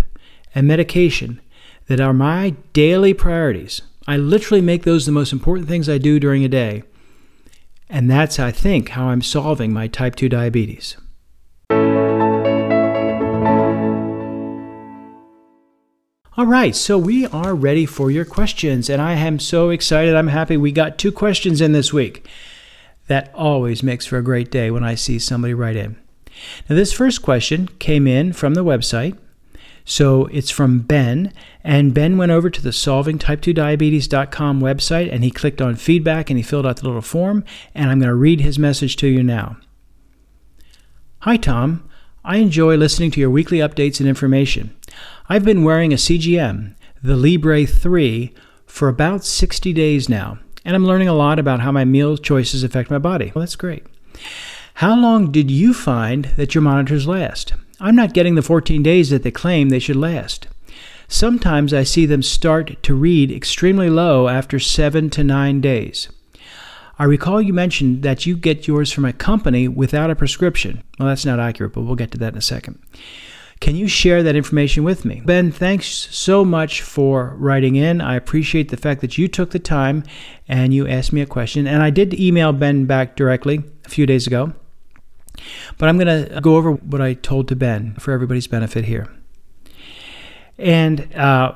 [0.54, 1.42] and medication
[1.88, 3.82] that are my daily priorities.
[4.08, 6.84] I literally make those the most important things I do during a day.
[7.90, 10.98] And that's, I think, how I'm solving my type 2 diabetes.
[16.38, 20.16] All right, so we are ready for your questions, and I am so excited.
[20.16, 22.26] I'm happy we got two questions in this week.
[23.08, 25.98] That always makes for a great day when I see somebody write in.
[26.70, 29.18] Now, this first question came in from the website.
[29.86, 35.62] So it's from Ben, and Ben went over to the solvingtype2diabetes.com website and he clicked
[35.62, 38.60] on feedback and he filled out the little form, and I'm going to read his
[38.60, 39.58] message to you now.
[41.20, 41.88] Hi, Tom.
[42.24, 44.76] I enjoy listening to your weekly updates and information.
[45.28, 48.34] I've been wearing a CGM, the Libre 3,
[48.68, 52.64] for about 60 days now, and I'm learning a lot about how my meal choices
[52.64, 53.32] affect my body.
[53.34, 53.86] Well, that's great.
[54.76, 57.54] How long did you find that your monitors last?
[57.82, 60.48] I'm not getting the 14 days that they claim they should last.
[61.08, 66.08] Sometimes I see them start to read extremely low after 7 to 9 days.
[67.00, 70.84] I recall you mentioned that you get yours from a company without a prescription.
[71.00, 72.80] Well, that's not accurate, but we'll get to that in a second.
[73.60, 75.24] Can you share that information with me?
[75.26, 78.00] Ben, thanks so much for writing in.
[78.00, 80.04] I appreciate the fact that you took the time
[80.48, 81.66] and you asked me a question.
[81.66, 84.54] And I did email Ben back directly a few days ago.
[85.78, 89.08] But I'm going to go over what I told to Ben for everybody's benefit here.
[90.58, 91.56] And uh,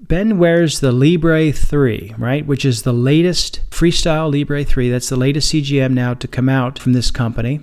[0.00, 4.90] Ben wears the Libre 3, right, which is the latest Freestyle Libre 3.
[4.90, 7.60] That's the latest CGM now to come out from this company.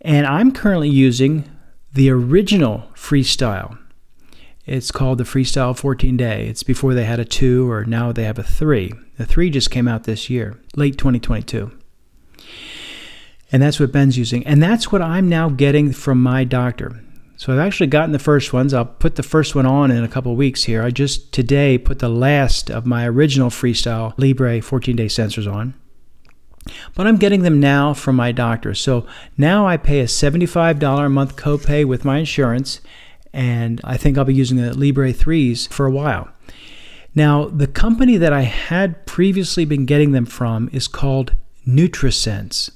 [0.00, 1.50] And I'm currently using
[1.92, 3.78] the original Freestyle.
[4.64, 6.46] It's called the Freestyle 14 Day.
[6.46, 8.92] It's before they had a 2 or now they have a 3.
[9.18, 11.72] The 3 just came out this year, late 2022.
[13.52, 14.44] And that's what Ben's using.
[14.46, 17.02] And that's what I'm now getting from my doctor.
[17.36, 18.72] So I've actually gotten the first ones.
[18.72, 20.82] I'll put the first one on in a couple weeks here.
[20.82, 25.74] I just today put the last of my original Freestyle Libre 14 day sensors on.
[26.94, 28.74] But I'm getting them now from my doctor.
[28.74, 32.80] So now I pay a $75 a month copay with my insurance,
[33.32, 36.30] and I think I'll be using the Libre 3s for a while.
[37.14, 41.34] Now, the company that I had previously been getting them from is called
[41.66, 42.70] NutriSense.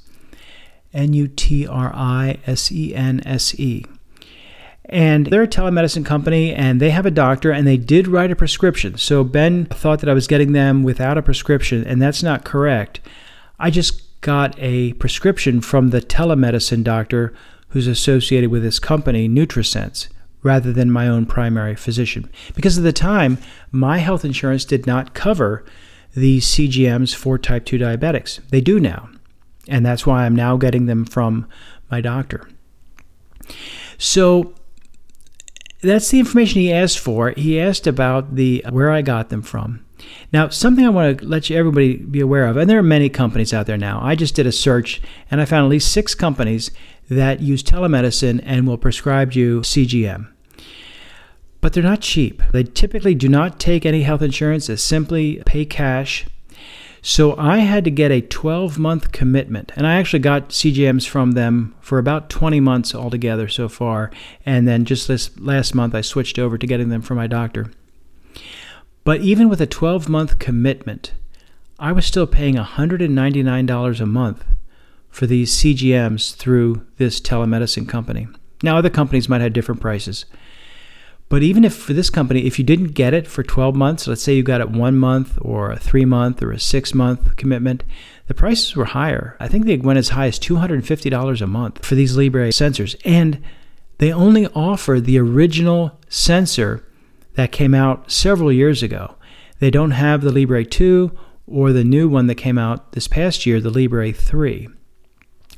[0.97, 3.85] N U T R I S E N S E.
[4.89, 8.37] And they're a telemedicine company and they have a doctor and they did write a
[8.37, 8.97] prescription.
[8.97, 13.01] So Ben thought that I was getting them without a prescription, and that's not correct.
[13.59, 17.35] I just got a prescription from the telemedicine doctor
[17.69, 20.09] who's associated with this company, NutriSense,
[20.43, 22.31] rather than my own primary physician.
[22.55, 23.39] Because at the time,
[23.73, 25.65] my health insurance did not cover
[26.15, 28.41] these CGMs for type 2 diabetics.
[28.51, 29.11] They do now.
[29.69, 31.49] And that's why I'm now getting them from
[31.91, 32.49] my doctor.
[33.99, 34.55] So
[35.81, 37.31] that's the information he asked for.
[37.31, 39.85] He asked about the where I got them from.
[40.33, 43.09] Now, something I want to let you everybody be aware of, and there are many
[43.09, 44.01] companies out there now.
[44.03, 45.01] I just did a search
[45.31, 46.71] and I found at least six companies
[47.09, 50.29] that use telemedicine and will prescribe you CGM.
[51.61, 52.43] But they're not cheap.
[52.53, 54.67] They typically do not take any health insurance.
[54.67, 56.27] They simply pay cash
[57.09, 59.71] so I had to get a 12 month commitment.
[59.77, 64.11] And I actually got CGMs from them for about 20 months altogether so far.
[64.45, 67.71] And then just this last month, I switched over to getting them from my doctor.
[69.05, 71.13] But even with a 12 month commitment,
[71.79, 74.45] I was still paying $199 a month
[75.09, 78.27] for these CGMs through this telemedicine company.
[78.65, 80.25] Now, other companies might have different prices.
[81.29, 84.23] But even if for this company, if you didn't get it for 12 months, let's
[84.23, 87.83] say you got it one month or a three month or a six month commitment,
[88.29, 89.37] the prices were higher.
[89.41, 92.95] I think they went as high as $250 a month for these Libre sensors.
[93.05, 93.43] And
[93.99, 96.87] they only offer the original sensor
[97.35, 99.17] that came out several years ago.
[99.59, 101.11] They don't have the Libre 2
[101.47, 104.69] or the new one that came out this past year, the Libre 3.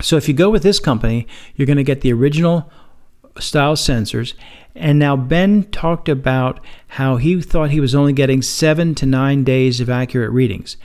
[0.01, 2.71] So if you go with this company, you're going to get the original
[3.39, 4.35] style sensors.
[4.79, 9.45] And now Ben talked about how he thought he was only getting seven to nine
[9.45, 10.77] days of accurate readings.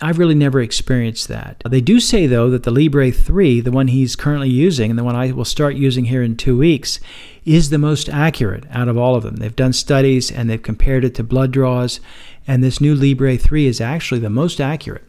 [0.00, 1.62] I've really never experienced that.
[1.64, 5.04] They do say, though, that the Libre 3, the one he's currently using, and the
[5.04, 6.98] one I will start using here in two weeks,
[7.44, 9.36] is the most accurate out of all of them.
[9.36, 12.00] They've done studies and they've compared it to blood draws,
[12.46, 15.04] and this new Libre 3 is actually the most accurate.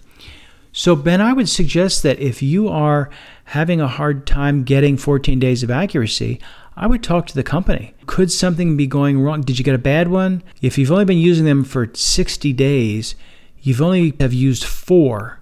[0.71, 3.09] So, Ben, I would suggest that if you are
[3.45, 6.39] having a hard time getting 14 days of accuracy,
[6.75, 7.93] I would talk to the company.
[8.05, 9.41] Could something be going wrong?
[9.41, 10.43] Did you get a bad one?
[10.61, 13.15] If you've only been using them for 60 days,
[13.61, 15.41] you've only have used four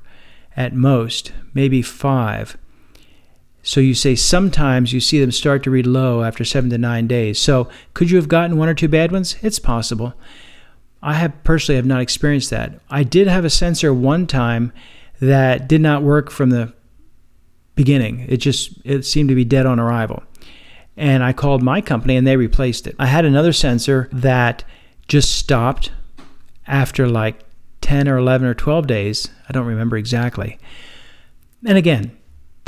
[0.56, 2.58] at most, maybe five.
[3.64, 7.08] So you say sometimes you see them start to read low after seven to nine
[7.08, 7.40] days.
[7.40, 9.38] So could you have gotten one or two bad ones?
[9.42, 10.14] It's possible.
[11.02, 12.80] I have personally have not experienced that.
[12.90, 14.74] I did have a sensor one time
[15.20, 16.74] that did not work from the
[17.76, 18.26] beginning.
[18.28, 20.24] It just it seemed to be dead on arrival.
[20.96, 22.96] And I called my company and they replaced it.
[23.00, 24.64] I had another sensor that
[25.08, 25.92] just stopped
[26.68, 27.40] after like
[27.82, 29.30] 10 or 11 or 12 days.
[29.50, 30.60] I don't remember exactly.
[31.66, 32.16] And again,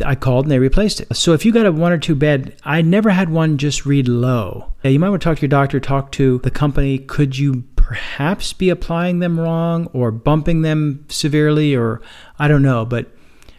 [0.04, 1.16] I called and they replaced it.
[1.16, 4.08] So if you got a one or two bed, I never had one just read
[4.08, 4.74] low.
[4.84, 6.98] You might want to talk to your doctor, talk to the company.
[6.98, 12.02] Could you perhaps be applying them wrong or bumping them severely or
[12.40, 13.12] I don't know, but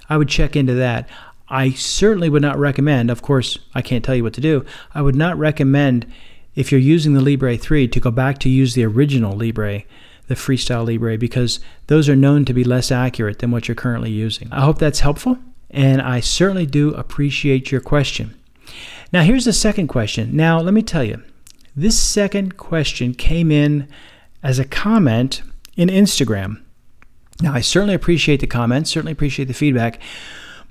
[0.09, 1.09] I would check into that.
[1.49, 4.65] I certainly would not recommend, of course, I can't tell you what to do.
[4.95, 6.07] I would not recommend
[6.55, 9.83] if you're using the Libre 3 to go back to use the original Libre,
[10.27, 14.11] the Freestyle Libre, because those are known to be less accurate than what you're currently
[14.11, 14.49] using.
[14.51, 15.39] I hope that's helpful,
[15.71, 18.35] and I certainly do appreciate your question.
[19.13, 20.35] Now, here's the second question.
[20.35, 21.23] Now, let me tell you,
[21.77, 23.87] this second question came in
[24.43, 25.43] as a comment
[25.77, 26.63] in Instagram.
[27.41, 30.01] Now, I certainly appreciate the comments, certainly appreciate the feedback.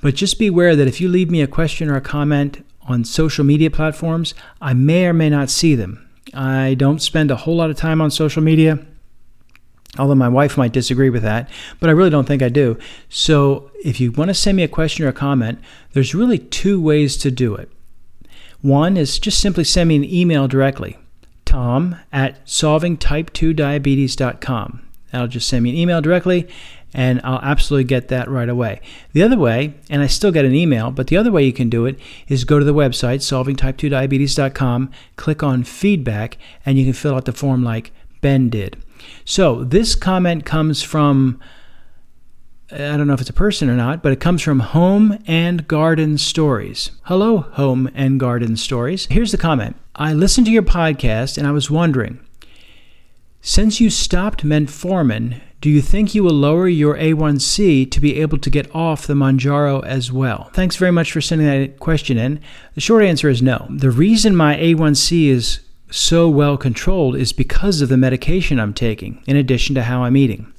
[0.05, 3.03] But just be aware that if you leave me a question or a comment on
[3.03, 6.07] social media platforms, I may or may not see them.
[6.31, 8.85] I don't spend a whole lot of time on social media,
[9.97, 11.49] although my wife might disagree with that,
[11.79, 12.77] but I really don't think I do.
[13.09, 15.57] So if you want to send me a question or a comment,
[15.93, 17.71] there's really two ways to do it.
[18.61, 20.99] One is just simply send me an email directly,
[21.45, 24.81] tom at solvingtype2diabetes.com.
[25.11, 26.47] That'll just send me an email directly,
[26.95, 28.79] and I'll absolutely get that right away.
[29.11, 31.69] The other way, and I still get an email, but the other way you can
[31.69, 37.15] do it is go to the website, solvingtype2diabetes.com, click on feedback, and you can fill
[37.15, 37.91] out the form like
[38.21, 38.81] Ben did.
[39.25, 41.37] So this comment comes from,
[42.71, 45.67] I don't know if it's a person or not, but it comes from Home and
[45.67, 46.91] Garden Stories.
[47.03, 49.05] Hello, Home and Garden Stories.
[49.07, 52.21] Here's the comment I listened to your podcast and I was wondering,
[53.41, 58.37] since you stopped metformin, do you think you will lower your A1C to be able
[58.37, 60.51] to get off the Mounjaro as well?
[60.53, 62.39] Thanks very much for sending that question in.
[62.75, 63.65] The short answer is no.
[63.71, 69.23] The reason my A1C is so well controlled is because of the medication I'm taking,
[69.25, 70.53] in addition to how I'm eating.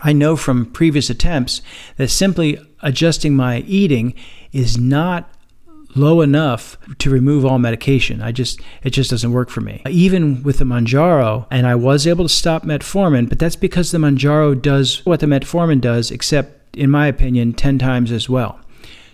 [0.00, 1.62] I know from previous attempts
[1.96, 4.14] that simply adjusting my eating
[4.50, 5.30] is not
[5.94, 8.20] low enough to remove all medication.
[8.22, 9.82] I just it just doesn't work for me.
[9.88, 13.98] Even with the Mounjaro, and I was able to stop metformin, but that's because the
[13.98, 18.58] Mounjaro does what the metformin does, except in my opinion, 10 times as well.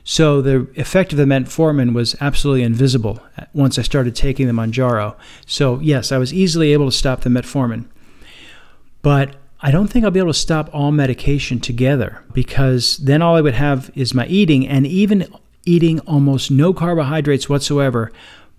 [0.02, 4.52] So the effect of the metformin was absolutely invisible uh, once I started taking the
[4.52, 5.14] Mounjaro.
[5.46, 7.86] So yes, I was easily able to stop the metformin.
[9.02, 13.36] But I don't think I'll be able to stop all medication together because then all
[13.36, 15.26] I would have is my eating and even
[15.64, 18.12] eating almost no carbohydrates whatsoever,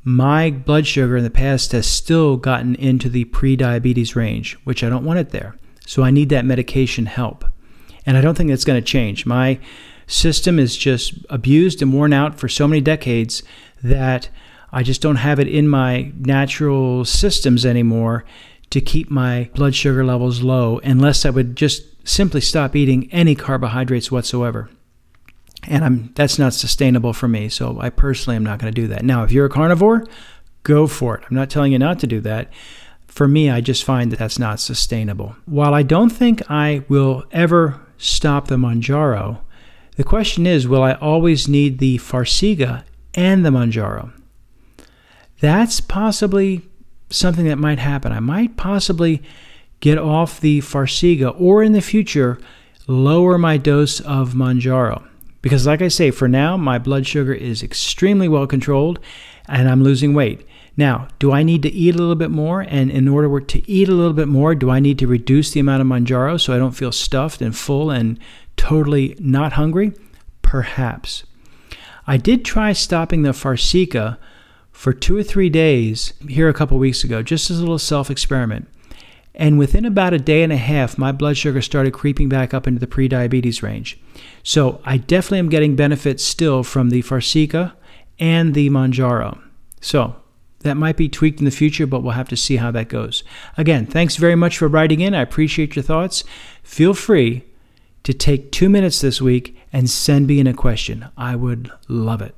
[0.03, 4.89] my blood sugar in the past has still gotten into the pre-diabetes range, which I
[4.89, 5.55] don't want it there.
[5.85, 7.45] So I need that medication help.
[8.05, 9.25] And I don't think that's going to change.
[9.25, 9.59] My
[10.07, 13.43] system is just abused and worn out for so many decades
[13.83, 14.29] that
[14.71, 18.25] I just don't have it in my natural systems anymore
[18.71, 23.35] to keep my blood sugar levels low unless I would just simply stop eating any
[23.35, 24.69] carbohydrates whatsoever
[25.63, 27.49] and I'm that's not sustainable for me.
[27.49, 29.03] So I personally am not going to do that.
[29.03, 30.05] Now, if you're a carnivore,
[30.63, 31.23] go for it.
[31.29, 32.51] I'm not telling you not to do that.
[33.07, 35.35] For me, I just find that that's not sustainable.
[35.45, 39.39] While I don't think I will ever stop the Mounjaro,
[39.97, 42.83] the question is, will I always need the Farxiga
[43.13, 44.13] and the Mounjaro?
[45.41, 46.61] That's possibly
[47.09, 48.13] something that might happen.
[48.13, 49.21] I might possibly
[49.81, 52.39] get off the Farxiga or in the future
[52.87, 55.05] lower my dose of Mounjaro.
[55.41, 58.99] Because, like I say, for now, my blood sugar is extremely well controlled
[59.47, 60.45] and I'm losing weight.
[60.77, 62.61] Now, do I need to eat a little bit more?
[62.61, 65.59] And in order to eat a little bit more, do I need to reduce the
[65.59, 68.19] amount of Mounjaro so I don't feel stuffed and full and
[68.55, 69.93] totally not hungry?
[70.41, 71.23] Perhaps.
[72.07, 74.17] I did try stopping the Farxiga
[74.71, 78.09] for two or three days here a couple weeks ago, just as a little self
[78.09, 78.67] experiment.
[79.33, 82.67] And within about a day and a half, my blood sugar started creeping back up
[82.67, 83.99] into the prediabetes range.
[84.43, 87.73] So I definitely am getting benefits still from the Farxiga
[88.19, 89.41] and the Mounjaro.
[89.79, 90.15] So
[90.59, 93.23] that might be tweaked in the future, but we'll have to see how that goes.
[93.57, 95.15] Again, thanks very much for writing in.
[95.15, 96.23] I appreciate your thoughts.
[96.63, 97.43] Feel free
[98.03, 101.07] to take two minutes this week and send me in a question.
[101.17, 102.35] I would love it.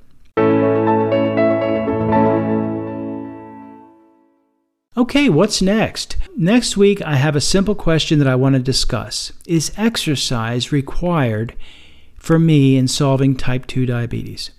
[4.95, 6.17] Okay, what's next?
[6.37, 9.31] Next week, I have a simple question that I want to discuss.
[9.47, 11.55] Is exercise required
[12.15, 14.51] for me in solving type 2 diabetes?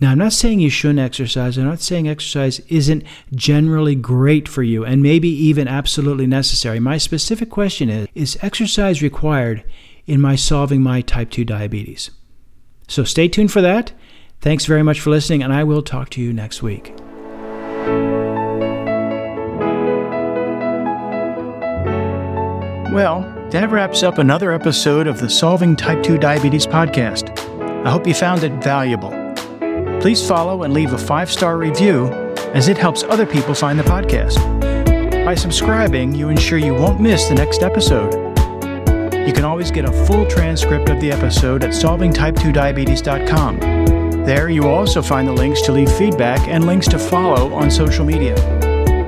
[0.00, 1.58] Now, I'm not saying you shouldn't exercise.
[1.58, 3.04] I'm not saying exercise isn't
[3.34, 6.80] generally great for you and maybe even absolutely necessary.
[6.80, 9.62] My specific question is Is exercise required
[10.06, 12.10] in my solving my type 2 diabetes?
[12.88, 13.92] So stay tuned for that.
[14.40, 16.94] Thanks very much for listening, and I will talk to you next week.
[22.92, 27.38] Well, that wraps up another episode of the Solving Type 2 Diabetes podcast.
[27.86, 29.10] I hope you found it valuable.
[30.00, 32.08] Please follow and leave a five star review
[32.52, 34.34] as it helps other people find the podcast.
[35.24, 38.12] By subscribing, you ensure you won't miss the next episode.
[39.24, 43.60] You can always get a full transcript of the episode at solvingtype2diabetes.com.
[44.24, 47.70] There, you will also find the links to leave feedback and links to follow on
[47.70, 48.34] social media.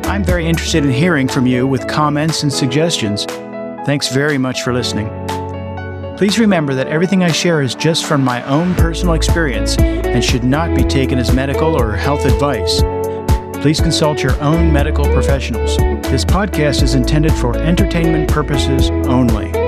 [0.04, 3.26] I'm very interested in hearing from you with comments and suggestions.
[3.84, 5.08] Thanks very much for listening.
[6.16, 10.44] Please remember that everything I share is just from my own personal experience and should
[10.44, 12.80] not be taken as medical or health advice.
[13.60, 15.76] Please consult your own medical professionals.
[16.10, 19.61] This podcast is intended for entertainment purposes only.